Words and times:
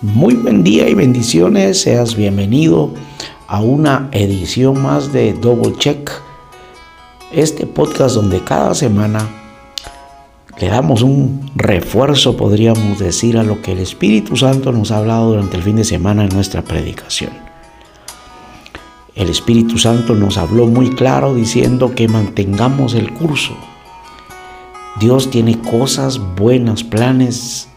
Muy 0.00 0.34
buen 0.34 0.62
día 0.62 0.88
y 0.88 0.94
bendiciones, 0.94 1.80
seas 1.80 2.14
bienvenido 2.14 2.94
a 3.48 3.60
una 3.60 4.08
edición 4.12 4.80
más 4.80 5.12
de 5.12 5.32
Double 5.32 5.74
Check, 5.76 6.12
este 7.32 7.66
podcast 7.66 8.14
donde 8.14 8.38
cada 8.44 8.76
semana 8.76 9.28
le 10.60 10.68
damos 10.68 11.02
un 11.02 11.50
refuerzo, 11.56 12.36
podríamos 12.36 13.00
decir, 13.00 13.36
a 13.38 13.42
lo 13.42 13.60
que 13.60 13.72
el 13.72 13.80
Espíritu 13.80 14.36
Santo 14.36 14.70
nos 14.70 14.92
ha 14.92 14.98
hablado 14.98 15.30
durante 15.30 15.56
el 15.56 15.64
fin 15.64 15.74
de 15.74 15.84
semana 15.84 16.22
en 16.22 16.28
nuestra 16.28 16.62
predicación. 16.62 17.32
El 19.16 19.28
Espíritu 19.28 19.78
Santo 19.78 20.14
nos 20.14 20.38
habló 20.38 20.66
muy 20.66 20.90
claro 20.90 21.34
diciendo 21.34 21.96
que 21.96 22.06
mantengamos 22.06 22.94
el 22.94 23.12
curso. 23.14 23.56
Dios 25.00 25.28
tiene 25.28 25.58
cosas 25.60 26.20
buenas, 26.36 26.84
planes 26.84 27.68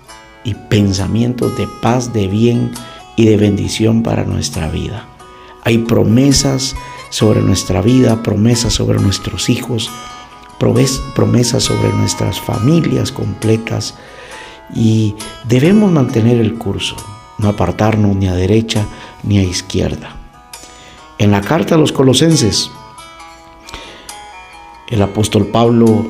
y 0.43 0.53
pensamientos 0.53 1.57
de 1.57 1.67
paz, 1.81 2.13
de 2.13 2.27
bien 2.27 2.71
y 3.15 3.25
de 3.25 3.37
bendición 3.37 4.03
para 4.03 4.23
nuestra 4.23 4.69
vida. 4.69 5.07
Hay 5.63 5.79
promesas 5.79 6.75
sobre 7.09 7.41
nuestra 7.41 7.81
vida, 7.81 8.23
promesas 8.23 8.73
sobre 8.73 8.99
nuestros 8.99 9.49
hijos, 9.49 9.89
promesas 11.15 11.63
sobre 11.63 11.91
nuestras 11.93 12.39
familias 12.39 13.11
completas 13.11 13.95
y 14.75 15.15
debemos 15.47 15.91
mantener 15.91 16.39
el 16.39 16.55
curso, 16.55 16.95
no 17.37 17.49
apartarnos 17.49 18.15
ni 18.15 18.27
a 18.27 18.33
derecha 18.33 18.85
ni 19.23 19.39
a 19.39 19.43
izquierda. 19.43 20.15
En 21.17 21.31
la 21.31 21.41
carta 21.41 21.75
a 21.75 21.77
los 21.77 21.91
colosenses, 21.91 22.71
el 24.89 25.01
apóstol 25.01 25.47
Pablo 25.47 26.05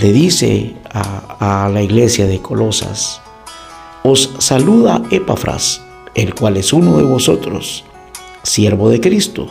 le 0.00 0.12
dice 0.12 0.76
a, 0.92 1.68
la 1.72 1.82
iglesia 1.82 2.26
de 2.26 2.40
Colosas, 2.40 3.20
os 4.02 4.30
saluda 4.38 5.02
Epafras, 5.10 5.82
el 6.14 6.34
cual 6.34 6.56
es 6.56 6.72
uno 6.72 6.96
de 6.96 7.02
vosotros, 7.02 7.84
siervo 8.42 8.88
de 8.88 9.00
Cristo, 9.00 9.48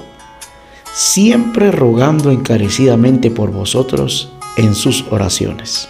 siempre 0.94 1.72
rogando 1.72 2.32
encarecidamente 2.32 3.30
por 3.32 3.52
vosotros 3.52 4.32
en 4.58 4.74
sus 4.76 5.06
oraciones, 5.12 5.88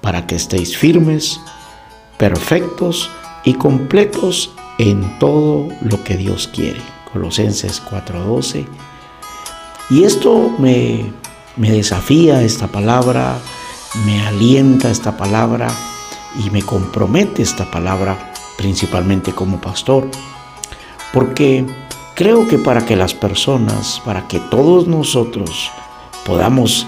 para 0.00 0.26
que 0.26 0.34
estéis 0.34 0.76
firmes, 0.76 1.40
perfectos 2.18 3.10
y 3.44 3.54
completos 3.54 4.52
en 4.78 5.18
todo 5.18 5.68
lo 5.82 6.02
que 6.02 6.16
Dios 6.16 6.48
quiere. 6.48 6.80
Colosenses 7.12 7.80
4:12. 7.88 8.66
Y 9.90 10.02
esto 10.04 10.52
me, 10.58 11.12
me 11.56 11.70
desafía 11.70 12.42
esta 12.42 12.66
palabra, 12.66 13.38
me 14.04 14.26
alienta 14.26 14.90
esta 14.90 15.16
palabra 15.16 15.68
y 16.38 16.50
me 16.50 16.62
compromete 16.62 17.42
esta 17.42 17.70
palabra 17.70 18.32
principalmente 18.56 19.32
como 19.32 19.60
pastor, 19.60 20.08
porque 21.12 21.66
creo 22.14 22.46
que 22.48 22.58
para 22.58 22.84
que 22.84 22.96
las 22.96 23.14
personas, 23.14 24.00
para 24.04 24.26
que 24.28 24.40
todos 24.40 24.86
nosotros 24.86 25.70
podamos 26.24 26.86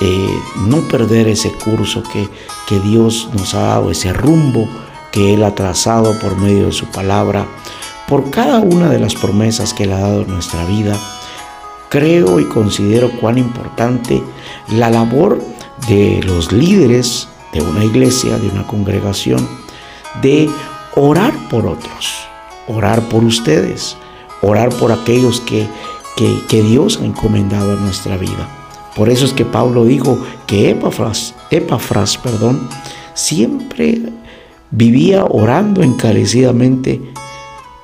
eh, 0.00 0.38
no 0.66 0.80
perder 0.88 1.28
ese 1.28 1.52
curso 1.52 2.02
que, 2.02 2.28
que 2.66 2.80
Dios 2.80 3.28
nos 3.34 3.54
ha 3.54 3.62
dado, 3.62 3.90
ese 3.90 4.12
rumbo 4.12 4.68
que 5.10 5.34
Él 5.34 5.44
ha 5.44 5.54
trazado 5.54 6.18
por 6.18 6.36
medio 6.36 6.66
de 6.66 6.72
su 6.72 6.86
palabra, 6.86 7.46
por 8.08 8.30
cada 8.30 8.58
una 8.58 8.88
de 8.88 8.98
las 8.98 9.14
promesas 9.14 9.74
que 9.74 9.84
Él 9.84 9.92
ha 9.92 10.00
dado 10.00 10.22
en 10.22 10.28
nuestra 10.28 10.64
vida, 10.64 10.98
creo 11.88 12.40
y 12.40 12.46
considero 12.46 13.10
cuán 13.20 13.38
importante 13.38 14.22
la 14.70 14.90
labor 14.90 15.42
de 15.88 16.22
los 16.24 16.50
líderes 16.52 17.28
de 17.52 17.60
una 17.60 17.84
iglesia, 17.84 18.38
de 18.38 18.48
una 18.48 18.66
congregación, 18.66 19.46
de 20.20 20.50
orar 20.96 21.32
por 21.48 21.66
otros, 21.66 22.26
orar 22.66 23.00
por 23.08 23.24
ustedes, 23.24 23.96
orar 24.40 24.70
por 24.70 24.92
aquellos 24.92 25.40
que, 25.40 25.66
que, 26.16 26.62
Dios 26.62 26.98
ha 27.00 27.04
encomendado 27.04 27.72
a 27.72 27.80
nuestra 27.80 28.16
vida. 28.16 28.48
Por 28.96 29.08
eso 29.08 29.24
es 29.24 29.32
que 29.32 29.44
Pablo 29.44 29.84
dijo 29.84 30.18
que 30.46 30.70
Epafras, 30.70 31.34
Epafras 31.50 32.18
perdón, 32.18 32.68
siempre 33.14 34.00
vivía 34.70 35.24
orando 35.24 35.82
encarecidamente 35.82 37.00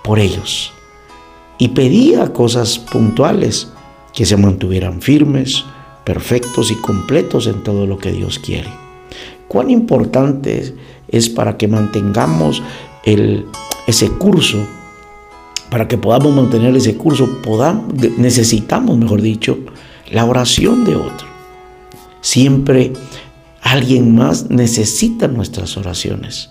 por 0.03 0.19
ellos 0.19 0.73
y 1.59 1.69
pedía 1.69 2.33
cosas 2.33 2.79
puntuales, 2.79 3.73
que 4.15 4.27
se 4.27 4.37
mantuvieran 4.37 5.01
firmes, 5.01 5.65
perfectos 6.05 6.71
y 6.71 6.75
completos 6.77 7.47
en 7.47 7.63
todo 7.63 7.87
lo 7.87 7.99
que 7.99 8.11
Dios 8.11 8.39
quiere 8.39 8.88
cuán 9.49 9.71
importante 9.71 10.75
es 11.09 11.29
para 11.29 11.57
que 11.57 11.67
mantengamos 11.69 12.63
el, 13.05 13.47
ese 13.87 14.11
curso, 14.11 14.59
para 15.71 15.89
que 15.89 15.99
podamos 15.99 16.35
mantener 16.35 16.77
ese 16.77 16.97
curso, 16.97 17.41
podamos, 17.43 17.95
necesitamos, 18.19 18.97
mejor 18.97 19.23
dicho, 19.23 19.59
la 20.11 20.25
oración 20.25 20.85
de 20.85 20.97
otro. 20.97 21.27
Siempre 22.21 22.93
alguien 23.63 24.15
más 24.15 24.51
necesita 24.51 25.29
nuestras 25.29 25.77
oraciones. 25.77 26.51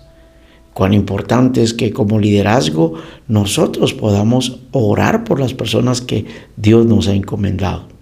Cuán 0.72 0.94
importante 0.94 1.62
es 1.62 1.74
que 1.74 1.92
como 1.92 2.20
liderazgo 2.20 2.94
nosotros 3.26 3.94
podamos 3.94 4.60
orar 4.70 5.24
por 5.24 5.40
las 5.40 5.52
personas 5.52 6.00
que 6.00 6.26
Dios 6.56 6.86
nos 6.86 7.08
ha 7.08 7.14
encomendado. 7.14 7.97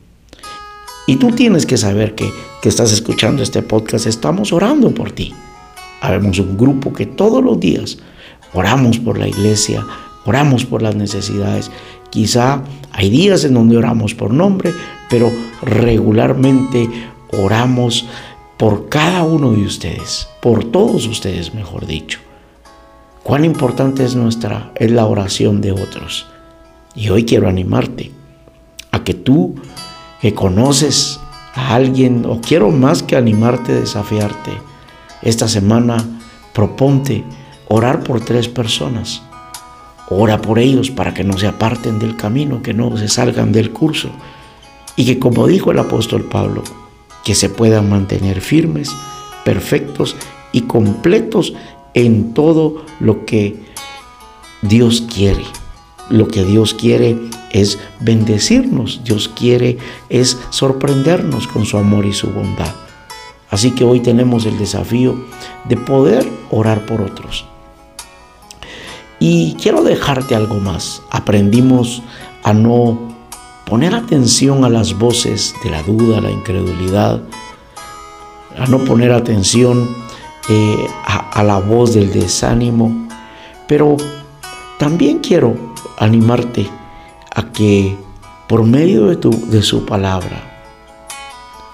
Y 1.06 1.16
tú 1.16 1.30
tienes 1.30 1.66
que 1.66 1.76
saber 1.76 2.14
que 2.14 2.32
que 2.66 2.70
estás 2.70 2.92
escuchando 2.92 3.44
este 3.44 3.62
podcast, 3.62 4.06
estamos 4.06 4.52
orando 4.52 4.90
por 4.90 5.12
ti. 5.12 5.32
Habemos 6.00 6.40
un 6.40 6.56
grupo 6.56 6.92
que 6.92 7.06
todos 7.06 7.40
los 7.44 7.60
días 7.60 7.98
oramos 8.54 8.98
por 8.98 9.18
la 9.18 9.28
iglesia, 9.28 9.86
oramos 10.24 10.64
por 10.64 10.82
las 10.82 10.96
necesidades. 10.96 11.70
Quizá 12.10 12.64
hay 12.90 13.08
días 13.08 13.44
en 13.44 13.54
donde 13.54 13.76
oramos 13.76 14.14
por 14.14 14.32
nombre, 14.32 14.72
pero 15.08 15.30
regularmente 15.62 16.88
oramos 17.32 18.06
por 18.56 18.88
cada 18.88 19.22
uno 19.22 19.52
de 19.52 19.62
ustedes, 19.62 20.26
por 20.42 20.64
todos 20.64 21.06
ustedes, 21.06 21.54
mejor 21.54 21.86
dicho. 21.86 22.18
Cuán 23.22 23.44
importante 23.44 24.04
es 24.04 24.16
nuestra 24.16 24.72
es 24.74 24.90
la 24.90 25.06
oración 25.06 25.60
de 25.60 25.70
otros. 25.70 26.26
Y 26.96 27.10
hoy 27.10 27.24
quiero 27.24 27.48
animarte 27.48 28.10
a 28.90 29.04
que 29.04 29.14
tú 29.14 29.54
que 30.26 30.34
conoces 30.34 31.20
a 31.54 31.76
alguien 31.76 32.26
o 32.26 32.40
quiero 32.40 32.72
más 32.72 33.04
que 33.04 33.14
animarte, 33.14 33.72
desafiarte. 33.72 34.50
Esta 35.22 35.46
semana 35.46 36.04
proponte 36.52 37.22
orar 37.68 38.02
por 38.02 38.20
tres 38.20 38.48
personas. 38.48 39.22
Ora 40.10 40.42
por 40.42 40.58
ellos 40.58 40.90
para 40.90 41.14
que 41.14 41.22
no 41.22 41.38
se 41.38 41.46
aparten 41.46 42.00
del 42.00 42.16
camino, 42.16 42.60
que 42.60 42.74
no 42.74 42.96
se 42.96 43.06
salgan 43.06 43.52
del 43.52 43.70
curso 43.70 44.10
y 44.96 45.06
que 45.06 45.20
como 45.20 45.46
dijo 45.46 45.70
el 45.70 45.78
apóstol 45.78 46.24
Pablo, 46.24 46.64
que 47.24 47.36
se 47.36 47.48
puedan 47.48 47.88
mantener 47.88 48.40
firmes, 48.40 48.90
perfectos 49.44 50.16
y 50.50 50.62
completos 50.62 51.52
en 51.94 52.34
todo 52.34 52.84
lo 52.98 53.24
que 53.26 53.54
Dios 54.60 55.02
quiere. 55.02 55.44
Lo 56.10 56.26
que 56.26 56.42
Dios 56.42 56.74
quiere 56.74 57.16
es 57.50 57.78
bendecirnos, 58.00 59.00
Dios 59.04 59.28
quiere 59.28 59.78
es 60.08 60.38
sorprendernos 60.50 61.46
con 61.46 61.64
su 61.64 61.78
amor 61.78 62.06
y 62.06 62.12
su 62.12 62.28
bondad. 62.30 62.74
Así 63.50 63.70
que 63.70 63.84
hoy 63.84 64.00
tenemos 64.00 64.44
el 64.46 64.58
desafío 64.58 65.16
de 65.68 65.76
poder 65.76 66.28
orar 66.50 66.84
por 66.86 67.00
otros. 67.00 67.46
Y 69.18 69.54
quiero 69.54 69.82
dejarte 69.82 70.34
algo 70.34 70.56
más. 70.56 71.02
Aprendimos 71.10 72.02
a 72.42 72.52
no 72.52 72.98
poner 73.64 73.94
atención 73.94 74.64
a 74.64 74.68
las 74.68 74.98
voces 74.98 75.54
de 75.64 75.70
la 75.70 75.82
duda, 75.82 76.20
la 76.20 76.30
incredulidad, 76.30 77.22
a 78.58 78.66
no 78.66 78.78
poner 78.78 79.12
atención 79.12 79.88
eh, 80.48 80.86
a, 81.04 81.30
a 81.30 81.42
la 81.42 81.58
voz 81.58 81.94
del 81.94 82.12
desánimo, 82.12 83.08
pero 83.66 83.96
también 84.78 85.18
quiero 85.18 85.56
animarte 85.98 86.68
a 87.36 87.52
que 87.52 87.94
por 88.48 88.64
medio 88.64 89.06
de, 89.06 89.16
tu, 89.16 89.30
de 89.50 89.62
su 89.62 89.84
palabra 89.84 90.64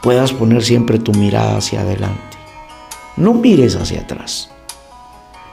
puedas 0.03 0.33
poner 0.33 0.65
siempre 0.65 0.99
tu 0.99 1.13
mirada 1.13 1.57
hacia 1.57 1.83
adelante. 1.83 2.37
No 3.17 3.33
mires 3.33 3.77
hacia 3.77 4.01
atrás, 4.01 4.51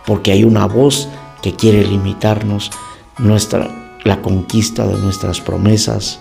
porque 0.07 0.31
hay 0.31 0.43
una 0.43 0.65
voz 0.65 1.07
que 1.43 1.53
quiere 1.53 1.85
limitarnos 1.85 2.71
nuestra, 3.19 3.99
la 4.03 4.19
conquista 4.21 4.87
de 4.87 4.97
nuestras 4.97 5.39
promesas. 5.41 6.19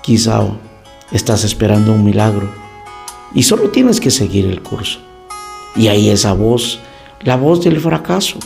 Quizá 0.00 0.46
estás 1.10 1.42
esperando 1.42 1.92
un 1.92 2.04
milagro 2.04 2.48
y 3.34 3.42
solo 3.42 3.70
tienes 3.70 3.98
que 3.98 4.12
seguir 4.12 4.46
el 4.46 4.62
curso. 4.62 5.00
Y 5.74 5.88
ahí 5.88 6.08
esa 6.08 6.34
voz, 6.34 6.78
la 7.20 7.36
voz 7.36 7.64
del 7.64 7.80
fracaso, 7.80 8.38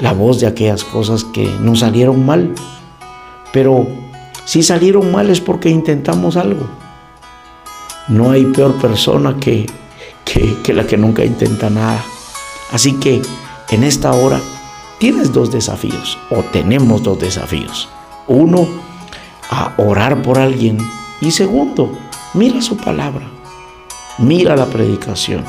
la 0.00 0.12
voz 0.12 0.40
de 0.40 0.48
aquellas 0.48 0.82
cosas 0.82 1.22
que 1.22 1.46
no 1.60 1.76
salieron 1.76 2.26
mal, 2.26 2.52
pero 3.54 3.86
si 4.44 4.64
salieron 4.64 5.12
mal 5.12 5.30
es 5.30 5.40
porque 5.40 5.70
intentamos 5.70 6.36
algo. 6.36 6.66
No 8.08 8.32
hay 8.32 8.46
peor 8.46 8.74
persona 8.74 9.36
que, 9.36 9.70
que, 10.24 10.74
la 10.74 10.84
que 10.84 10.96
nunca 10.96 11.24
intenta 11.24 11.70
nada. 11.70 12.04
Así 12.72 12.94
que 12.94 13.22
en 13.70 13.84
esta 13.84 14.12
hora 14.12 14.40
tienes 14.98 15.32
dos 15.32 15.52
desafíos 15.52 16.18
o 16.30 16.42
tenemos 16.42 17.04
dos 17.04 17.20
desafíos. 17.20 17.88
Uno, 18.26 18.66
a 19.48 19.74
orar 19.76 20.20
por 20.20 20.40
alguien 20.40 20.76
y 21.20 21.30
segundo, 21.30 21.96
mira 22.34 22.60
su 22.60 22.76
palabra, 22.76 23.28
mira 24.18 24.56
la 24.56 24.66
predicación, 24.66 25.44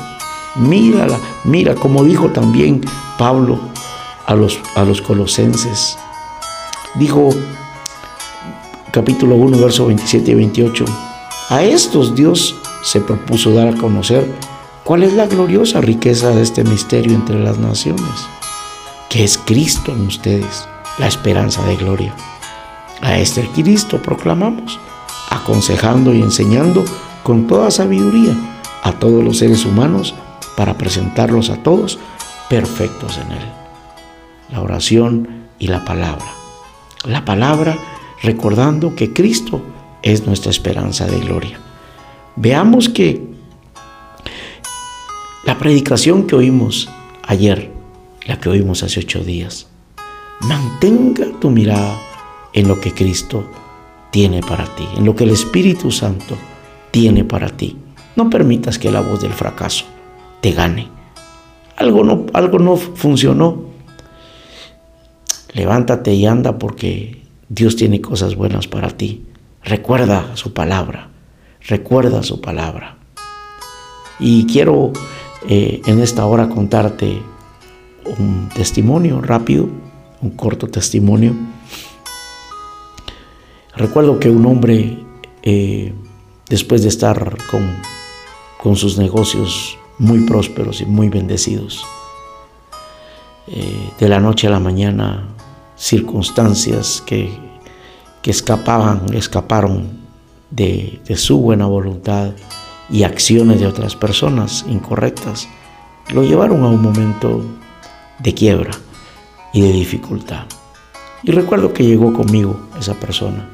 mírala, 0.54 1.18
mira 1.42 1.74
como 1.74 2.04
dijo 2.04 2.28
también 2.28 2.82
Pablo 3.18 3.58
a 4.26 4.36
los, 4.36 4.60
a 4.76 4.84
los 4.84 5.02
colosenses. 5.02 5.98
Dijo 6.94 7.30
capítulo 8.96 9.36
1, 9.36 9.58
verso 9.58 9.88
27 9.88 10.30
y 10.30 10.34
28, 10.36 10.86
a 11.50 11.62
estos 11.62 12.14
Dios 12.14 12.56
se 12.82 12.98
propuso 13.02 13.52
dar 13.52 13.68
a 13.68 13.76
conocer 13.76 14.26
cuál 14.84 15.02
es 15.02 15.12
la 15.12 15.26
gloriosa 15.26 15.82
riqueza 15.82 16.30
de 16.30 16.40
este 16.40 16.64
misterio 16.64 17.12
entre 17.12 17.38
las 17.38 17.58
naciones, 17.58 18.26
que 19.10 19.22
es 19.22 19.36
Cristo 19.36 19.92
en 19.92 20.06
ustedes, 20.06 20.66
la 20.96 21.08
esperanza 21.08 21.62
de 21.64 21.76
gloria. 21.76 22.14
A 23.02 23.18
este 23.18 23.46
Cristo 23.50 24.00
proclamamos, 24.00 24.80
aconsejando 25.28 26.14
y 26.14 26.22
enseñando 26.22 26.82
con 27.22 27.46
toda 27.46 27.70
sabiduría 27.70 28.34
a 28.82 28.92
todos 28.92 29.22
los 29.22 29.36
seres 29.36 29.66
humanos 29.66 30.14
para 30.56 30.78
presentarlos 30.78 31.50
a 31.50 31.62
todos 31.62 31.98
perfectos 32.48 33.18
en 33.18 33.32
Él. 33.32 33.52
La 34.50 34.62
oración 34.62 35.48
y 35.58 35.66
la 35.66 35.84
palabra. 35.84 36.32
La 37.04 37.26
palabra 37.26 37.76
recordando 38.22 38.94
que 38.94 39.12
Cristo 39.12 39.62
es 40.02 40.26
nuestra 40.26 40.50
esperanza 40.50 41.06
de 41.06 41.18
gloria. 41.20 41.58
Veamos 42.36 42.88
que 42.88 43.22
la 45.44 45.58
predicación 45.58 46.26
que 46.26 46.36
oímos 46.36 46.88
ayer, 47.22 47.70
la 48.26 48.38
que 48.38 48.48
oímos 48.48 48.82
hace 48.82 49.00
ocho 49.00 49.20
días, 49.24 49.68
mantenga 50.40 51.26
tu 51.40 51.50
mirada 51.50 51.98
en 52.52 52.68
lo 52.68 52.80
que 52.80 52.92
Cristo 52.92 53.44
tiene 54.10 54.40
para 54.40 54.64
ti, 54.74 54.86
en 54.96 55.04
lo 55.04 55.14
que 55.14 55.24
el 55.24 55.30
Espíritu 55.30 55.90
Santo 55.90 56.36
tiene 56.90 57.24
para 57.24 57.50
ti. 57.50 57.76
No 58.16 58.30
permitas 58.30 58.78
que 58.78 58.90
la 58.90 59.00
voz 59.00 59.20
del 59.20 59.32
fracaso 59.32 59.84
te 60.40 60.52
gane. 60.52 60.88
Algo 61.76 62.02
no, 62.02 62.26
algo 62.32 62.58
no 62.58 62.76
funcionó. 62.76 63.64
Levántate 65.52 66.14
y 66.14 66.26
anda 66.26 66.58
porque 66.58 67.25
Dios 67.48 67.76
tiene 67.76 68.00
cosas 68.00 68.34
buenas 68.34 68.66
para 68.66 68.90
ti. 68.90 69.24
Recuerda 69.62 70.36
su 70.36 70.52
palabra. 70.52 71.10
Recuerda 71.60 72.22
su 72.22 72.40
palabra. 72.40 72.98
Y 74.18 74.46
quiero 74.46 74.92
eh, 75.48 75.80
en 75.86 76.00
esta 76.00 76.26
hora 76.26 76.48
contarte 76.48 77.20
un 78.18 78.48
testimonio 78.54 79.20
rápido, 79.20 79.68
un 80.22 80.30
corto 80.30 80.68
testimonio 80.68 81.34
Recuerdo 83.76 84.18
que 84.18 84.30
un 84.30 84.46
hombre, 84.46 84.96
eh, 85.42 85.92
después 86.48 86.82
de 86.82 86.88
estar 86.88 87.36
con, 87.50 87.76
con, 88.58 88.74
sus 88.74 88.96
negocios 88.96 89.76
muy 89.98 90.20
prósperos 90.20 90.80
y 90.80 90.86
muy 90.86 91.10
bendecidos, 91.10 91.84
eh, 93.48 93.90
de 94.00 94.08
la 94.08 94.18
noche 94.18 94.46
a 94.46 94.50
la 94.50 94.60
mañana, 94.60 95.28
circunstancias 95.76 97.02
que, 97.06 97.30
que 98.22 98.30
escapaban, 98.30 99.14
escaparon 99.14 99.88
de, 100.50 101.00
de 101.06 101.16
su 101.16 101.38
buena 101.38 101.66
voluntad 101.66 102.32
y 102.90 103.02
acciones 103.02 103.60
de 103.60 103.66
otras 103.66 103.96
personas 103.96 104.64
incorrectas, 104.68 105.48
lo 106.12 106.22
llevaron 106.22 106.62
a 106.64 106.68
un 106.68 106.82
momento 106.82 107.44
de 108.18 108.34
quiebra 108.34 108.72
y 109.52 109.60
de 109.60 109.72
dificultad. 109.72 110.46
Y 111.22 111.32
recuerdo 111.32 111.72
que 111.72 111.84
llegó 111.84 112.12
conmigo 112.12 112.68
esa 112.78 112.94
persona 112.94 113.48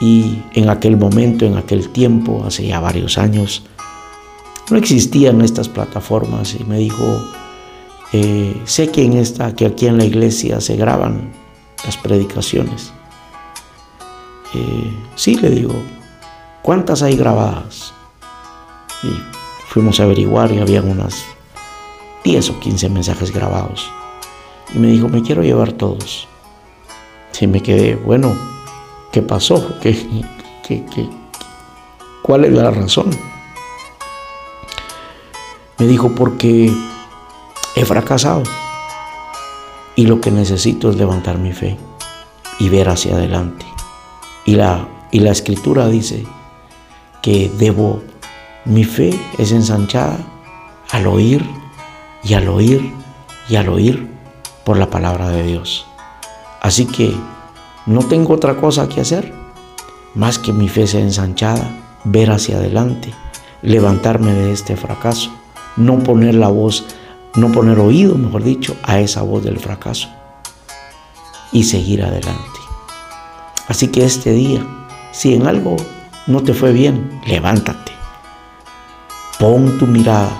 y 0.00 0.42
en 0.52 0.68
aquel 0.68 0.96
momento, 0.96 1.44
en 1.44 1.56
aquel 1.56 1.88
tiempo, 1.88 2.44
hace 2.46 2.66
ya 2.66 2.80
varios 2.80 3.18
años, 3.18 3.62
no 4.70 4.76
existían 4.76 5.40
estas 5.40 5.68
plataformas 5.68 6.56
y 6.58 6.64
me 6.64 6.78
dijo, 6.78 7.22
eh, 8.16 8.62
sé 8.64 8.90
que, 8.90 9.04
en 9.04 9.14
esta, 9.14 9.54
que 9.54 9.66
aquí 9.66 9.86
en 9.86 9.98
la 9.98 10.04
iglesia 10.04 10.60
se 10.60 10.76
graban 10.76 11.32
las 11.84 11.96
predicaciones. 11.96 12.92
Eh, 14.54 14.96
sí, 15.16 15.34
le 15.34 15.50
digo, 15.50 15.74
¿cuántas 16.62 17.02
hay 17.02 17.16
grabadas? 17.16 17.92
Y 19.02 19.08
fuimos 19.68 19.98
a 20.00 20.04
averiguar 20.04 20.52
y 20.52 20.60
habían 20.60 20.88
unas 20.88 21.24
10 22.22 22.50
o 22.50 22.60
15 22.60 22.88
mensajes 22.88 23.32
grabados. 23.32 23.90
Y 24.74 24.78
me 24.78 24.86
dijo, 24.86 25.08
me 25.08 25.22
quiero 25.22 25.42
llevar 25.42 25.72
todos. 25.72 26.28
Y 27.40 27.46
me 27.48 27.60
quedé, 27.60 27.96
bueno, 27.96 28.34
¿Qué 29.14 29.22
pasó? 29.22 29.78
¿Qué, 29.80 29.96
qué, 30.66 31.08
cuál 32.24 32.46
es 32.46 32.52
la 32.52 32.72
razón? 32.72 33.10
Me 35.78 35.86
dijo, 35.86 36.10
porque 36.16 36.68
he 37.74 37.84
fracasado 37.84 38.42
y 39.96 40.06
lo 40.06 40.20
que 40.20 40.30
necesito 40.30 40.90
es 40.90 40.96
levantar 40.96 41.38
mi 41.38 41.52
fe 41.52 41.76
y 42.58 42.68
ver 42.68 42.88
hacia 42.88 43.14
adelante. 43.14 43.66
Y 44.44 44.54
la, 44.56 44.88
y 45.10 45.20
la 45.20 45.30
escritura 45.30 45.86
dice 45.88 46.24
que 47.22 47.50
debo, 47.58 48.02
mi 48.64 48.84
fe 48.84 49.18
es 49.38 49.52
ensanchada 49.52 50.18
al 50.90 51.06
oír 51.06 51.44
y 52.22 52.34
al 52.34 52.48
oír 52.48 52.92
y 53.48 53.56
al 53.56 53.68
oír 53.68 54.08
por 54.64 54.76
la 54.76 54.90
palabra 54.90 55.28
de 55.28 55.42
Dios. 55.44 55.86
Así 56.60 56.86
que 56.86 57.14
no 57.86 58.00
tengo 58.00 58.34
otra 58.34 58.56
cosa 58.56 58.88
que 58.88 59.00
hacer 59.00 59.32
más 60.14 60.38
que 60.38 60.52
mi 60.52 60.68
fe 60.68 60.86
sea 60.86 61.00
ensanchada, 61.00 61.76
ver 62.04 62.30
hacia 62.30 62.56
adelante, 62.56 63.12
levantarme 63.62 64.32
de 64.32 64.52
este 64.52 64.76
fracaso, 64.76 65.30
no 65.76 65.98
poner 65.98 66.36
la 66.36 66.48
voz, 66.48 66.86
no 67.34 67.52
poner 67.52 67.78
oído, 67.78 68.16
mejor 68.16 68.42
dicho, 68.42 68.76
a 68.82 69.00
esa 69.00 69.22
voz 69.22 69.44
del 69.44 69.58
fracaso 69.58 70.08
y 71.52 71.64
seguir 71.64 72.02
adelante. 72.02 72.60
Así 73.68 73.88
que 73.88 74.04
este 74.04 74.32
día, 74.32 74.64
si 75.12 75.34
en 75.34 75.46
algo 75.46 75.76
no 76.26 76.42
te 76.42 76.54
fue 76.54 76.72
bien, 76.72 77.20
levántate. 77.26 77.92
Pon 79.38 79.78
tu 79.78 79.86
mirada 79.86 80.30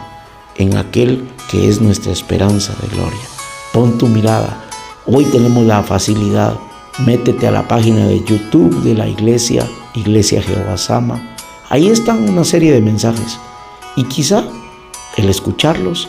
en 0.56 0.76
aquel 0.76 1.28
que 1.50 1.68
es 1.68 1.80
nuestra 1.80 2.12
esperanza 2.12 2.74
de 2.80 2.88
gloria. 2.88 3.26
Pon 3.72 3.98
tu 3.98 4.06
mirada. 4.06 4.64
Hoy 5.06 5.24
tenemos 5.26 5.64
la 5.64 5.82
facilidad 5.82 6.54
métete 6.98 7.48
a 7.48 7.50
la 7.50 7.66
página 7.66 8.06
de 8.06 8.22
YouTube 8.24 8.82
de 8.82 8.94
la 8.94 9.08
iglesia, 9.08 9.68
Iglesia 9.94 10.42
Jehová 10.42 10.76
Sama. 10.76 11.36
Ahí 11.68 11.88
están 11.88 12.28
una 12.28 12.44
serie 12.44 12.72
de 12.72 12.80
mensajes. 12.80 13.38
Y 13.96 14.04
quizá 14.04 14.44
el 15.16 15.28
escucharlos, 15.28 16.08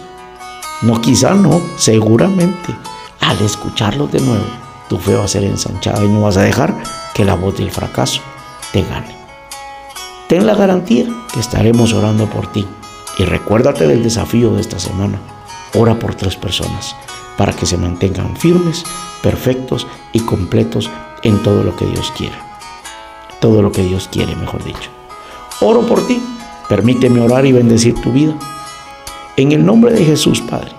no 0.82 1.02
quizá 1.02 1.34
no, 1.34 1.62
seguramente, 1.78 2.76
al 3.20 3.40
escucharlos 3.42 4.12
de 4.12 4.22
nuevo, 4.22 4.46
tu 4.90 5.00
fe 5.00 5.16
va 5.16 5.26
a 5.26 5.28
ser 5.28 5.44
ensanchada 5.44 6.04
y 6.04 6.10
no 6.10 6.22
vas 6.22 6.38
a 6.38 6.44
dejar 6.44 6.76
que 7.14 7.26
la 7.26 7.36
voz 7.36 7.58
del 7.58 7.72
fracaso 7.72 8.22
te 8.72 8.84
gane. 8.84 9.16
Ten 10.28 10.46
la 10.46 10.56
garantía 10.56 11.06
que 11.34 11.40
estaremos 11.40 11.94
orando 11.94 12.28
por 12.28 12.52
ti. 12.52 12.66
Y 13.18 13.24
recuérdate 13.24 13.88
del 13.88 14.04
desafío 14.04 14.54
de 14.54 14.62
esta 14.62 14.80
semana. 14.80 15.20
Ora 15.76 15.98
por 16.00 16.16
tres 16.16 16.36
personas 16.36 16.96
para 17.38 17.54
que 17.54 17.66
se 17.66 17.78
mantengan 17.78 18.36
firmes 18.36 18.84
perfectos 19.22 19.88
y 20.14 20.20
completos 20.22 20.90
en 21.24 21.42
todo 21.44 21.64
lo 21.64 21.76
que 21.76 21.86
Dios 21.86 22.12
quiere. 22.18 22.36
Todo 23.40 23.62
lo 23.62 23.72
que 23.72 23.84
Dios 23.84 24.10
quiere, 24.12 24.36
mejor 24.36 24.64
dicho. 24.64 24.90
Oro 25.62 25.82
por 25.86 26.06
ti. 26.08 26.22
Permíteme 26.68 27.22
orar 27.22 27.46
y 27.46 27.52
bendecir 27.52 27.94
tu 28.02 28.12
vida. 28.12 28.34
En 29.38 29.52
el 29.52 29.66
nombre 29.66 29.92
de 29.92 30.06
Jesús, 30.06 30.40
Padre, 30.40 30.72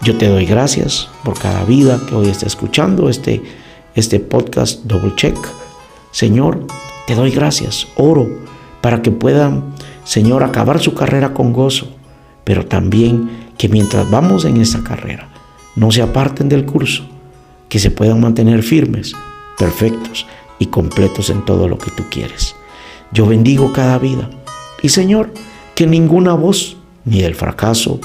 yo 0.00 0.16
te 0.16 0.28
doy 0.28 0.46
gracias 0.46 1.10
por 1.24 1.38
cada 1.38 1.64
vida 1.64 2.00
que 2.08 2.14
hoy 2.14 2.28
está 2.28 2.46
escuchando 2.46 3.10
este, 3.10 3.42
este 3.94 4.18
podcast 4.18 4.84
Double 4.84 5.14
Check. 5.14 5.36
Señor, 6.10 6.66
te 7.06 7.14
doy 7.14 7.30
gracias. 7.30 7.86
Oro 7.96 8.26
para 8.80 9.02
que 9.02 9.10
puedan, 9.10 9.74
Señor, 10.04 10.42
acabar 10.42 10.80
su 10.80 10.94
carrera 10.94 11.34
con 11.34 11.52
gozo, 11.52 11.88
pero 12.44 12.64
también 12.64 13.28
que 13.58 13.68
mientras 13.68 14.10
vamos 14.10 14.46
en 14.46 14.56
esa 14.56 14.82
carrera, 14.82 15.28
no 15.76 15.90
se 15.90 16.00
aparten 16.00 16.48
del 16.48 16.64
curso, 16.64 17.04
que 17.68 17.78
se 17.78 17.90
puedan 17.90 18.22
mantener 18.22 18.62
firmes, 18.62 19.12
perfectos 19.58 20.26
y 20.58 20.66
completos 20.66 21.28
en 21.28 21.44
todo 21.44 21.68
lo 21.68 21.76
que 21.76 21.90
tú 21.90 22.04
quieres. 22.10 22.56
Yo 23.12 23.26
bendigo 23.26 23.70
cada 23.74 23.98
vida 23.98 24.30
y 24.80 24.88
Señor, 24.88 25.30
que 25.74 25.86
ninguna 25.86 26.32
voz, 26.32 26.77
ni 27.08 27.22
del 27.22 27.34
fracaso, 27.34 28.00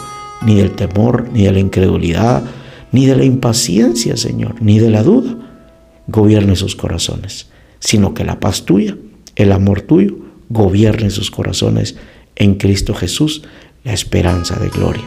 ni 0.46 0.56
del 0.56 0.72
temor, 0.72 1.30
ni 1.32 1.44
de 1.44 1.52
la 1.52 1.60
incredulidad, 1.60 2.44
ni 2.92 3.06
de 3.06 3.16
la 3.16 3.24
impaciencia, 3.24 4.18
Señor, 4.18 4.56
ni 4.62 4.80
de 4.80 4.90
la 4.90 5.04
duda, 5.04 5.36
gobierne 6.08 6.56
sus 6.56 6.76
corazones, 6.76 7.48
sino 7.80 8.14
que 8.14 8.24
la 8.24 8.40
paz 8.40 8.64
tuya, 8.64 8.96
el 9.36 9.52
amor 9.52 9.82
tuyo, 9.82 10.16
gobierne 10.50 11.10
sus 11.10 11.32
corazones 11.32 11.96
en 12.36 12.56
Cristo 12.56 12.94
Jesús, 12.94 13.44
la 13.84 13.94
esperanza 13.94 14.58
de 14.60 14.70
gloria. 14.70 15.04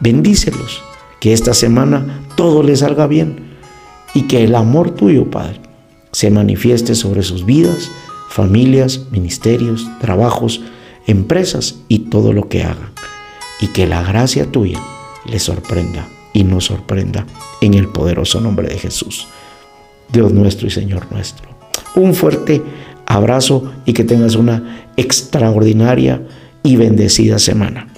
Bendícelos 0.00 0.82
Que 1.20 1.34
esta 1.34 1.52
semana 1.52 2.22
todo 2.36 2.62
le 2.62 2.74
salga 2.76 3.06
bien 3.06 3.50
y 4.14 4.22
que 4.22 4.42
el 4.44 4.54
amor 4.54 4.92
tuyo, 4.92 5.30
Padre, 5.30 5.60
se 6.12 6.30
manifieste 6.30 6.94
sobre 6.94 7.22
sus 7.22 7.44
vidas, 7.44 7.90
familias, 8.30 9.06
ministerios, 9.10 9.86
trabajos, 10.00 10.62
empresas 11.06 11.76
y 11.88 12.10
todo 12.10 12.32
lo 12.32 12.48
que 12.48 12.64
hagan. 12.64 12.90
Y 13.60 13.68
que 13.68 13.86
la 13.86 14.02
gracia 14.02 14.50
tuya 14.50 14.80
les 15.26 15.42
sorprenda 15.42 16.08
y 16.32 16.44
nos 16.44 16.66
sorprenda 16.66 17.26
en 17.60 17.74
el 17.74 17.88
poderoso 17.88 18.40
nombre 18.40 18.68
de 18.68 18.78
Jesús. 18.78 19.28
Dios 20.12 20.32
nuestro 20.32 20.66
y 20.66 20.70
Señor 20.70 21.10
nuestro. 21.10 21.48
Un 21.94 22.14
fuerte 22.14 22.62
abrazo 23.06 23.72
y 23.84 23.92
que 23.92 24.04
tengas 24.04 24.34
una 24.34 24.86
extraordinaria 24.96 26.22
y 26.62 26.76
bendecida 26.76 27.38
semana. 27.38 27.89